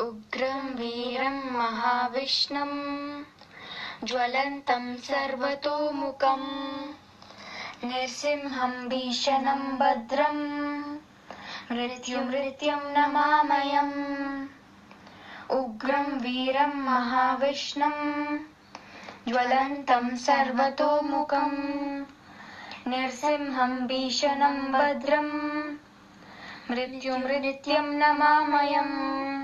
[0.00, 2.70] उग्रं वीरं महाविष्णं
[4.04, 6.42] ज्वलन्तं सर्वतोमुखं
[7.84, 10.36] नृसिंहं भीषणं भद्रं
[11.72, 14.46] मृत्युमृत्यं नमामयम्।
[15.50, 17.96] उग्रं वीरं महाविष्णं
[19.28, 21.50] ज्वलन्तं सर्वतोमुखं
[22.86, 25.28] नृसिंहं भीषणं भद्रं
[26.70, 29.39] मृत्युमृत्यं नमामयम्।